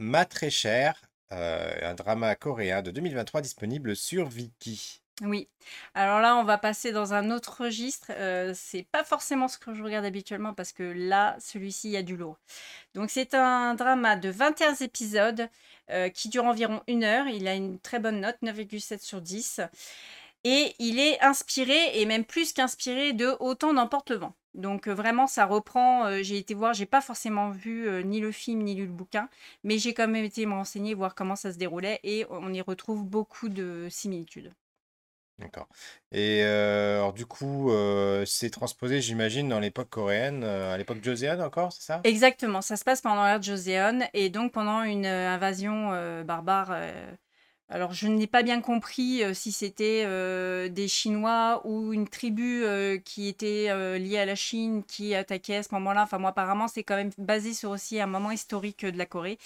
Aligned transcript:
Ma 0.00 0.24
très 0.24 0.48
cher, 0.48 1.02
euh, 1.32 1.74
un 1.82 1.94
drama 1.94 2.36
coréen 2.36 2.82
de 2.82 2.92
2023 2.92 3.40
disponible 3.40 3.96
sur 3.96 4.28
Viki. 4.28 5.02
Oui. 5.22 5.48
Alors 5.92 6.20
là, 6.20 6.36
on 6.36 6.44
va 6.44 6.56
passer 6.56 6.92
dans 6.92 7.14
un 7.14 7.32
autre 7.32 7.64
registre. 7.64 8.12
Euh, 8.14 8.52
c'est 8.54 8.84
pas 8.92 9.02
forcément 9.02 9.48
ce 9.48 9.58
que 9.58 9.74
je 9.74 9.82
regarde 9.82 10.04
habituellement 10.04 10.54
parce 10.54 10.70
que 10.70 10.84
là, 10.84 11.36
celui-ci, 11.40 11.88
il 11.88 11.92
y 11.94 11.96
a 11.96 12.04
du 12.04 12.16
lourd. 12.16 12.38
Donc 12.94 13.10
c'est 13.10 13.34
un 13.34 13.74
drama 13.74 14.14
de 14.14 14.28
21 14.28 14.76
épisodes 14.76 15.48
euh, 15.90 16.08
qui 16.10 16.28
dure 16.28 16.44
environ 16.44 16.80
une 16.86 17.02
heure. 17.02 17.26
Il 17.26 17.48
a 17.48 17.54
une 17.56 17.80
très 17.80 17.98
bonne 17.98 18.20
note, 18.20 18.36
9,7 18.40 19.00
sur 19.02 19.20
10. 19.20 19.62
Et 20.44 20.76
il 20.78 21.00
est 21.00 21.20
inspiré, 21.20 22.00
et 22.00 22.06
même 22.06 22.24
plus 22.24 22.52
qu'inspiré, 22.52 23.12
de 23.12 23.36
Autant 23.40 23.74
d'emporte 23.74 24.10
le 24.10 24.18
vent. 24.18 24.34
Donc 24.54 24.88
euh, 24.88 24.94
vraiment, 24.94 25.26
ça 25.26 25.46
reprend. 25.46 26.06
euh, 26.06 26.20
j'ai 26.22 26.38
été 26.38 26.54
voir, 26.54 26.74
j'ai 26.74 26.86
pas 26.86 27.00
forcément 27.00 27.50
vu 27.50 27.86
euh, 27.88 28.02
ni 28.02 28.20
le 28.20 28.32
film 28.32 28.62
ni 28.62 28.74
lu 28.74 28.86
le 28.86 28.92
bouquin, 28.92 29.28
mais 29.62 29.78
j'ai 29.78 29.94
quand 29.94 30.08
même 30.08 30.24
été 30.24 30.46
me 30.46 30.54
renseigner, 30.54 30.94
voir 30.94 31.14
comment 31.14 31.36
ça 31.36 31.52
se 31.52 31.58
déroulait, 31.58 32.00
et 32.02 32.26
on 32.30 32.52
y 32.52 32.60
retrouve 32.60 33.04
beaucoup 33.04 33.48
de 33.48 33.86
similitudes. 33.90 34.52
D'accord. 35.38 35.68
Et 36.10 36.42
euh, 36.42 36.96
alors 36.96 37.12
du 37.12 37.24
coup, 37.24 37.70
c'est 38.26 38.50
transposé, 38.50 39.00
j'imagine, 39.00 39.48
dans 39.48 39.60
l'époque 39.60 39.90
coréenne, 39.90 40.42
à 40.42 40.76
l'époque 40.76 40.98
Joseon 41.02 41.40
encore, 41.40 41.72
c'est 41.72 41.84
ça? 41.84 42.00
Exactement, 42.02 42.60
ça 42.60 42.76
se 42.76 42.82
passe 42.82 43.00
pendant 43.02 43.24
l'ère 43.24 43.38
de 43.38 43.44
Joseon, 43.44 44.00
et 44.14 44.30
donc 44.30 44.52
pendant 44.52 44.82
une 44.82 45.06
invasion 45.06 45.90
barbare. 46.24 46.76
Alors 47.70 47.92
je 47.92 48.08
n'ai 48.08 48.26
pas 48.26 48.42
bien 48.42 48.62
compris 48.62 49.22
euh, 49.22 49.34
si 49.34 49.52
c'était 49.52 50.04
euh, 50.06 50.68
des 50.70 50.88
Chinois 50.88 51.60
ou 51.66 51.92
une 51.92 52.08
tribu 52.08 52.64
euh, 52.64 52.96
qui 52.98 53.28
était 53.28 53.68
liée 53.98 54.18
à 54.18 54.24
la 54.24 54.34
Chine 54.34 54.82
qui 54.84 55.14
attaquait 55.14 55.56
à 55.56 55.62
ce 55.62 55.74
moment-là. 55.74 56.02
Enfin 56.02 56.18
moi 56.18 56.30
apparemment 56.30 56.68
c'est 56.68 56.82
quand 56.82 56.96
même 56.96 57.10
basé 57.18 57.52
sur 57.52 57.70
aussi 57.70 58.00
un 58.00 58.06
moment 58.06 58.30
historique 58.30 58.86
de 58.86 58.96
la 58.96 59.06
Corée. 59.06 59.38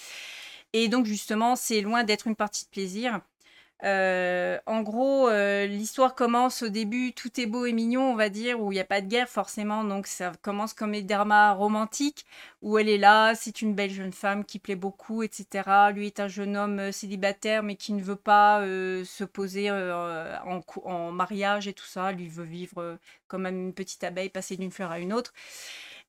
Et 0.73 0.87
donc 0.87 1.05
justement 1.05 1.55
c'est 1.55 1.81
loin 1.81 2.03
d'être 2.03 2.27
une 2.27 2.35
partie 2.35 2.65
de 2.65 2.69
plaisir. 2.69 3.19
Euh, 3.83 4.59
en 4.65 4.81
gros, 4.81 5.27
euh, 5.27 5.65
l'histoire 5.65 6.15
commence 6.15 6.63
au 6.63 6.69
début, 6.69 7.11
tout 7.13 7.37
est 7.39 7.45
beau 7.45 7.65
et 7.65 7.73
mignon, 7.73 8.11
on 8.11 8.15
va 8.15 8.29
dire, 8.29 8.61
où 8.61 8.71
il 8.71 8.75
n'y 8.75 8.81
a 8.81 8.85
pas 8.85 9.01
de 9.01 9.07
guerre 9.07 9.27
forcément, 9.27 9.83
donc 9.83 10.07
ça 10.07 10.31
commence 10.41 10.73
comme 10.73 10.93
un 10.93 11.01
drama 11.01 11.51
romantique, 11.51 12.25
où 12.61 12.77
elle 12.77 12.87
est 12.87 12.97
là, 12.97 13.35
c'est 13.35 13.61
une 13.61 13.75
belle 13.75 13.91
jeune 13.91 14.13
femme 14.13 14.45
qui 14.45 14.57
plaît 14.59 14.77
beaucoup, 14.77 15.21
etc. 15.21 15.91
Lui 15.93 16.07
est 16.07 16.21
un 16.21 16.29
jeune 16.29 16.55
homme 16.55 16.79
euh, 16.79 16.91
célibataire, 16.93 17.61
mais 17.61 17.75
qui 17.75 17.91
ne 17.91 18.01
veut 18.01 18.15
pas 18.15 18.61
se 18.63 19.23
poser 19.23 19.69
en, 19.71 20.61
en 20.85 21.11
mariage 21.11 21.67
et 21.67 21.73
tout 21.73 21.85
ça. 21.85 22.11
Lui 22.11 22.27
veut 22.29 22.43
vivre 22.43 22.97
comme 23.27 23.45
une 23.45 23.73
petite 23.73 24.03
abeille, 24.03 24.29
passer 24.29 24.55
d'une 24.57 24.71
fleur 24.71 24.91
à 24.91 24.99
une 24.99 25.13
autre. 25.13 25.33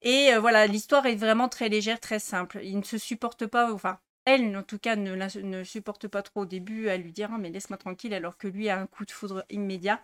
Et 0.02 0.36
voilà, 0.38 0.66
l'histoire 0.66 1.06
est 1.06 1.16
vraiment 1.16 1.48
très 1.48 1.68
légère, 1.68 2.00
très 2.00 2.18
simple. 2.18 2.60
Ils 2.62 2.78
ne 2.78 2.84
se 2.84 2.98
supportent 2.98 3.46
pas, 3.46 3.72
enfin, 3.72 3.98
elle 4.24 4.56
en 4.56 4.62
tout 4.62 4.78
cas 4.78 4.96
ne, 4.96 5.64
supporte 5.64 6.08
pas 6.08 6.22
trop 6.22 6.42
au 6.42 6.46
début 6.46 6.88
à 6.88 6.96
lui 6.96 7.12
dire 7.12 7.30
mais 7.38 7.50
laisse-moi 7.50 7.78
tranquille, 7.78 8.14
alors 8.14 8.38
que 8.38 8.48
lui 8.48 8.68
a 8.68 8.78
un 8.78 8.86
coup 8.86 9.04
de 9.04 9.10
foudre 9.10 9.44
immédiat. 9.50 10.00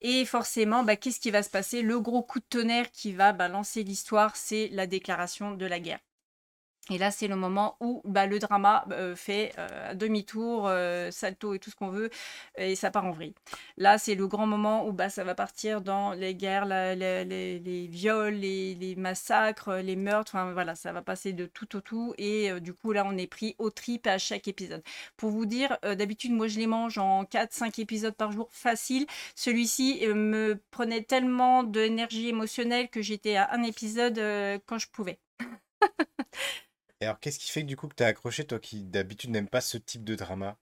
Et 0.00 0.24
forcément, 0.26 0.84
bah, 0.84 0.96
qu'est-ce 0.96 1.20
qui 1.20 1.30
va 1.30 1.42
se 1.42 1.50
passer? 1.50 1.82
Le 1.82 1.98
gros 1.98 2.22
coup 2.22 2.38
de 2.38 2.44
tonnerre 2.44 2.90
qui 2.90 3.12
va 3.12 3.32
lancer 3.48 3.82
l'histoire, 3.82 4.36
c'est 4.36 4.68
la 4.68 4.86
déclaration 4.86 5.52
de 5.54 5.66
la 5.66 5.80
guerre. 5.80 6.00
Et 6.90 6.98
là, 6.98 7.10
c'est 7.10 7.28
le 7.28 7.36
moment 7.36 7.76
où 7.80 8.02
bah, 8.04 8.26
le 8.26 8.38
drama 8.38 8.84
euh, 8.90 9.16
fait 9.16 9.52
euh, 9.58 9.94
demi-tour, 9.94 10.66
euh, 10.68 11.10
salto 11.10 11.54
et 11.54 11.58
tout 11.58 11.70
ce 11.70 11.76
qu'on 11.76 11.88
veut, 11.88 12.10
et 12.58 12.76
ça 12.76 12.90
part 12.90 13.06
en 13.06 13.10
vrille. 13.10 13.34
Là, 13.78 13.96
c'est 13.96 14.14
le 14.14 14.26
grand 14.26 14.46
moment 14.46 14.86
où 14.86 14.92
bah, 14.92 15.08
ça 15.08 15.24
va 15.24 15.34
partir 15.34 15.80
dans 15.80 16.12
les 16.12 16.34
guerres, 16.34 16.66
les, 16.66 17.86
viols, 17.90 18.34
les, 18.34 18.74
les 18.74 18.96
massacres, 18.96 19.76
les 19.76 19.96
meurtres, 19.96 20.34
enfin 20.34 20.52
voilà, 20.52 20.74
ça 20.74 20.92
va 20.92 21.00
passer 21.00 21.32
de 21.32 21.46
tout 21.46 21.74
au 21.76 21.80
tout, 21.80 22.14
et 22.18 22.50
euh, 22.50 22.60
du 22.60 22.74
coup, 22.74 22.92
là, 22.92 23.04
on 23.06 23.16
est 23.16 23.26
pris 23.26 23.54
au 23.58 23.70
trip 23.70 24.06
à 24.06 24.18
chaque 24.18 24.46
épisode. 24.46 24.82
Pour 25.16 25.30
vous 25.30 25.46
dire, 25.46 25.78
euh, 25.86 25.94
d'habitude, 25.94 26.32
moi, 26.32 26.48
je 26.48 26.58
les 26.58 26.66
mange 26.66 26.98
en 26.98 27.24
4-5 27.24 27.80
épisodes 27.80 28.14
par 28.14 28.30
jour, 28.32 28.48
facile. 28.52 29.06
Celui-ci 29.36 30.06
me 30.08 30.60
prenait 30.70 31.02
tellement 31.02 31.62
d'énergie 31.62 32.28
émotionnelle 32.28 32.90
que 32.90 33.00
j'étais 33.00 33.36
à 33.36 33.50
un 33.52 33.62
épisode 33.62 34.20
quand 34.66 34.78
je 34.78 34.88
pouvais. 34.88 35.18
Et 37.00 37.04
alors, 37.06 37.20
qu'est-ce 37.20 37.38
qui 37.38 37.52
fait 37.52 37.62
que 37.62 37.68
du 37.68 37.76
coup 37.76 37.86
que 37.86 37.94
t'as 37.94 38.08
accroché, 38.08 38.44
toi 38.44 38.58
qui 38.58 38.82
d'habitude 38.82 39.30
n'aimes 39.30 39.48
pas 39.48 39.60
ce 39.60 39.78
type 39.78 40.02
de 40.02 40.16
drama? 40.16 40.58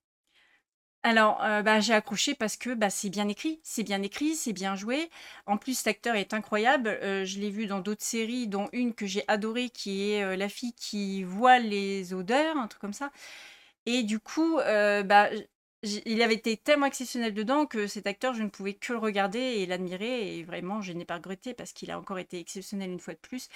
Alors, 1.04 1.38
bah, 1.64 1.80
j'ai 1.80 1.94
accroché 1.94 2.34
parce 2.36 2.56
que, 2.56 2.74
bah, 2.74 2.88
c'est 2.88 3.10
bien 3.10 3.26
écrit. 3.28 3.58
C'est 3.64 3.82
bien 3.82 4.00
écrit, 4.02 4.36
c'est 4.36 4.52
bien 4.52 4.76
joué. 4.76 5.10
En 5.46 5.56
plus, 5.58 5.78
cet 5.78 5.88
acteur 5.88 6.14
est 6.14 6.32
incroyable. 6.32 6.96
Je 7.02 7.40
l'ai 7.40 7.50
vu 7.50 7.66
dans 7.66 7.80
d'autres 7.80 8.04
séries, 8.04 8.46
dont 8.46 8.68
une 8.72 8.94
que 8.94 9.06
j'ai 9.06 9.24
adorée, 9.26 9.70
qui 9.70 10.12
est, 10.12 10.36
La 10.36 10.48
fille 10.48 10.74
qui 10.74 11.24
voit 11.24 11.58
les 11.58 12.14
odeurs, 12.14 12.56
un 12.56 12.68
truc 12.68 12.80
comme 12.80 12.92
ça. 12.92 13.10
Et 13.86 14.04
du 14.04 14.20
coup, 14.20 14.56
bah, 14.58 15.30
il 15.82 16.22
avait 16.22 16.34
été 16.34 16.56
tellement 16.56 16.86
exceptionnel 16.86 17.34
dedans 17.34 17.66
que 17.66 17.86
cet 17.88 18.06
acteur, 18.06 18.34
je 18.34 18.42
ne 18.42 18.48
pouvais 18.48 18.74
que 18.74 18.92
le 18.92 18.98
regarder 19.00 19.38
et 19.40 19.66
l'admirer 19.66 20.38
et 20.38 20.44
vraiment 20.44 20.80
je 20.80 20.92
n'ai 20.92 21.04
pas 21.04 21.16
regretté 21.16 21.54
parce 21.54 21.72
qu'il 21.72 21.90
a 21.90 21.98
encore 21.98 22.18
été 22.20 22.38
exceptionnel 22.38 22.90
une 22.90 23.00
fois 23.00 23.14
de 23.14 23.18
plus. 23.18 23.48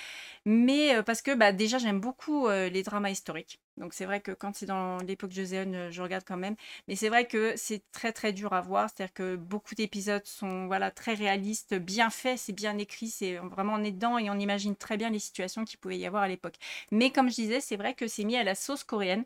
Mais, 0.46 0.96
heu, 0.96 1.02
parce 1.04 1.22
que, 1.22 1.34
bah, 1.34 1.52
déjà 1.52 1.78
j'aime 1.78 2.00
beaucoup, 2.00 2.48
heu, 2.48 2.68
les 2.68 2.82
dramas 2.84 3.10
historiques. 3.10 3.60
Donc 3.78 3.94
c'est 3.94 4.06
vrai 4.06 4.20
que 4.22 4.32
quand 4.32 4.54
c'est 4.56 4.66
dans 4.66 4.98
l'époque 4.98 5.32
Joseon, 5.32 5.72
heu, 5.74 5.90
je 5.90 6.02
regarde 6.02 6.24
quand 6.26 6.36
même. 6.36 6.56
Mais 6.88 6.96
c'est 6.96 7.08
vrai 7.10 7.26
que 7.26 7.54
c'est 7.56 7.82
très, 7.92 8.12
très 8.12 8.32
dur 8.32 8.52
à 8.54 8.60
voir. 8.62 8.88
C'est-à-dire 8.90 9.14
que 9.14 9.36
beaucoup 9.36 9.74
d'épisodes 9.74 10.26
sont, 10.26 10.66
voilà, 10.66 10.90
très 10.90 11.14
réalistes, 11.14 11.74
bien 11.74 12.10
faits, 12.10 12.38
c'est 12.38 12.52
bien 12.54 12.78
écrit, 12.78 13.08
c'est 13.08 13.36
vraiment 13.38 13.74
on 13.74 13.84
est 13.84 13.92
dedans 13.92 14.18
et 14.18 14.30
on 14.30 14.38
imagine 14.38 14.76
très 14.76 14.96
bien 14.96 15.10
les 15.10 15.18
situations 15.18 15.64
qu'il 15.64 15.78
pouvait 15.78 15.98
y 15.98 16.06
avoir 16.06 16.22
à 16.24 16.28
l'époque. 16.28 16.56
Mais 16.90 17.10
comme 17.10 17.30
je 17.30 17.34
disais, 17.36 17.60
c'est 17.60 17.76
vrai 17.76 17.94
que 17.94 18.06
c'est 18.08 18.24
mis 18.24 18.36
à 18.36 18.44
la 18.44 18.54
sauce 18.54 18.84
coréenne 18.84 19.24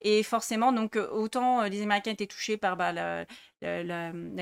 et 0.00 0.22
forcément, 0.22 0.72
donc, 0.72 0.96
heu, 0.96 1.08
autant, 1.12 1.62
heu, 1.64 1.68
les 1.68 1.82
Américains 1.82 2.12
étaient 2.12 2.26
touchés 2.26 2.56
par, 2.56 2.76
bah, 2.76 2.92
la 2.92 3.24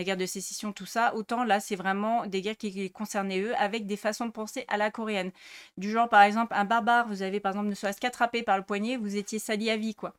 guerre 0.05 0.17
de 0.17 0.27
sécession, 0.27 0.73
tout 0.73 0.87
ça, 0.87 1.15
autant 1.15 1.45
là, 1.45 1.61
c'est 1.61 1.77
vraiment 1.77 2.27
des 2.27 2.41
guerres 2.41 2.57
qui 2.57 2.91
concernaient 2.91 3.41
eux, 3.41 3.55
avec 3.57 3.87
des 3.87 3.97
façons 3.97 4.27
de 4.27 4.31
penser 4.33 4.65
à 4.69 4.77
la 4.77 4.91
coréenne. 4.91 5.33
Du 5.77 5.91
genre, 5.91 6.09
par 6.09 6.23
exemple, 6.23 6.53
un 6.55 6.65
barbare, 6.65 7.09
vous 7.09 7.23
avez, 7.23 7.41
par 7.41 7.53
exemple, 7.53 7.69
ne 7.69 7.75
serait-ce 7.75 8.01
qu'attrapé 8.01 8.43
par 8.43 8.57
le 8.59 8.65
poignet, 8.65 8.97
vous 8.97 9.17
étiez 9.17 9.39
sali 9.39 9.71
à 9.71 9.77
vie, 9.77 9.95
quoi. 9.95 10.15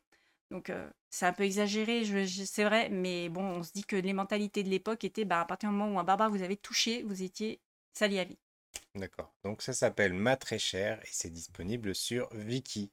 Donc, 0.50 0.70
heu, 0.70 0.90
c'est 1.10 1.26
un 1.26 1.32
peu 1.32 1.44
exagéré, 1.44 2.04
je 2.04 2.24
c'est 2.44 2.64
vrai, 2.64 2.88
mais 2.88 3.28
bon, 3.28 3.42
on 3.42 3.62
se 3.62 3.72
dit 3.72 3.84
que 3.84 3.96
les 3.96 4.12
mentalités 4.12 4.62
de 4.62 4.68
l'époque 4.68 5.04
étaient, 5.04 5.24
bah, 5.24 5.40
à 5.40 5.44
partir 5.44 5.70
du 5.70 5.76
moment 5.76 5.94
où 5.96 5.98
un 6.00 6.04
barbare 6.04 6.30
vous 6.30 6.42
avait 6.42 6.56
touché, 6.56 7.02
vous 7.04 7.22
étiez 7.22 7.60
sali 7.92 8.18
à 8.18 8.24
vie. 8.24 8.38
D'accord. 8.94 9.32
Donc 9.44 9.62
ça 9.62 9.72
s'appelle 9.72 10.12
Ma 10.12 10.36
très 10.36 10.58
chère 10.58 11.00
et 11.02 11.08
c'est 11.10 11.30
disponible 11.30 11.94
sur 11.94 12.28
Viki. 12.34 12.90